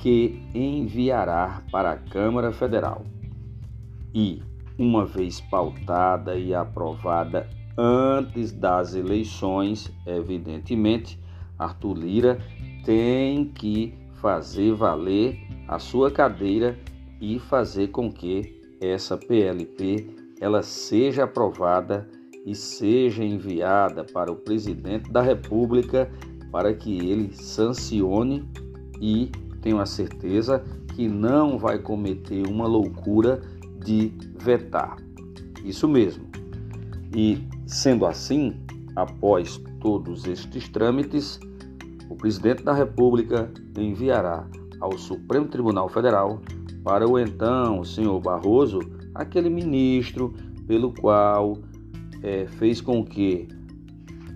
[0.00, 3.04] que enviará para a Câmara Federal.
[4.14, 4.42] E,
[4.78, 11.18] uma vez pautada e aprovada antes das eleições, evidentemente,
[11.58, 12.38] Arthur Lira
[12.84, 16.78] tem que fazer valer a sua cadeira
[17.20, 22.08] e fazer com que essa PLP ela seja aprovada
[22.46, 26.10] e seja enviada para o presidente da República
[26.50, 28.48] para que ele sancione
[29.00, 33.40] e tenho a certeza que não vai cometer uma loucura
[33.84, 34.96] de vetar.
[35.64, 36.28] Isso mesmo.
[37.14, 38.54] E sendo assim,
[38.96, 41.38] após todos estes trâmites,
[42.08, 44.48] o presidente da República enviará
[44.80, 46.40] ao Supremo Tribunal Federal
[46.82, 48.80] para o então senhor Barroso,
[49.14, 50.34] aquele ministro
[50.66, 51.58] pelo qual
[52.22, 53.48] é, fez com que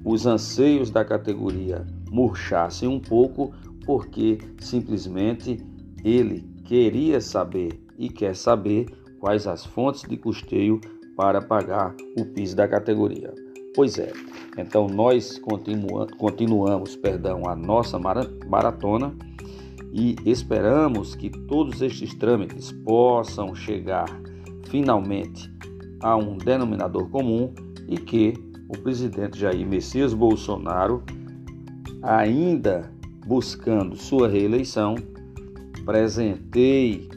[0.05, 3.53] os anseios da categoria murchassem um pouco,
[3.87, 5.59] porque simplesmente
[6.05, 8.87] ele queria saber e quer saber
[9.19, 10.81] quais as fontes de custeio
[11.17, 13.33] para pagar o piso da categoria.
[13.75, 14.13] Pois é,
[14.59, 19.15] então nós continua, continuamos perdão, a nossa maratona
[19.97, 24.07] e esperamos que todos estes trâmites possam chegar
[24.65, 25.49] finalmente
[26.01, 27.55] a um denominador comum
[27.87, 28.35] e que
[28.69, 31.05] o presidente Jair Messias Bolsonaro,
[32.03, 32.91] ainda
[33.25, 34.97] buscando sua reeleição,
[35.85, 37.09] presenteie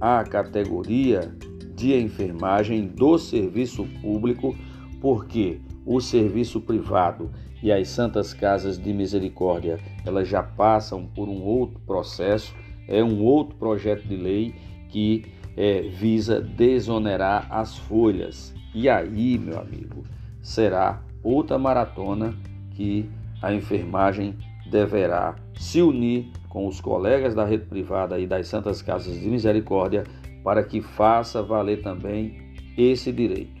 [0.00, 1.32] a categoria
[1.76, 4.56] de enfermagem do serviço público,
[5.00, 7.30] porque o serviço privado
[7.62, 12.54] e as santas casas de misericórdia, elas já passam por um outro processo,
[12.88, 14.54] é um outro projeto de lei
[14.88, 15.24] que
[15.56, 18.54] é, visa desonerar as folhas.
[18.74, 20.04] E aí, meu amigo,
[20.42, 22.34] será outra maratona
[22.70, 23.08] que
[23.42, 24.36] a enfermagem
[24.70, 30.04] deverá se unir com os colegas da rede privada e das santas casas de misericórdia
[30.42, 32.38] para que faça valer também
[32.76, 33.59] esse direito.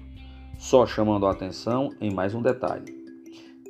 [0.60, 2.84] Só chamando a atenção em mais um detalhe.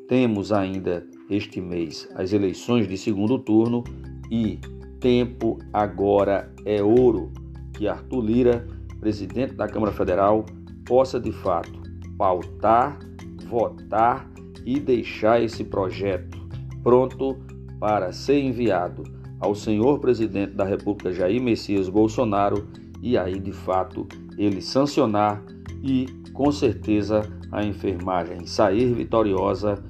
[0.09, 3.85] Temos ainda este mês as eleições de segundo turno
[4.29, 4.59] e
[4.99, 7.31] tempo agora é ouro
[7.73, 8.67] que Arthur Lira,
[8.99, 10.45] presidente da Câmara Federal,
[10.85, 11.81] possa de fato
[12.19, 12.99] pautar,
[13.47, 14.29] votar
[14.67, 16.41] e deixar esse projeto
[16.83, 17.39] pronto
[17.79, 19.05] para ser enviado
[19.39, 22.67] ao senhor presidente da República Jair Messias Bolsonaro
[23.01, 25.41] e aí de fato ele sancionar
[25.83, 29.83] e com certeza a enfermagem sair vitoriosa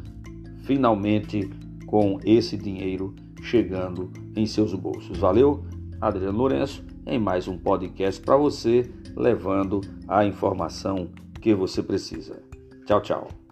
[0.64, 1.50] finalmente
[1.86, 5.18] com esse dinheiro chegando em seus bolsos.
[5.18, 5.64] Valeu,
[6.00, 11.08] Adriano Lourenço, em mais um podcast para você, levando a informação
[11.40, 12.40] que você precisa.
[12.86, 13.49] Tchau, tchau.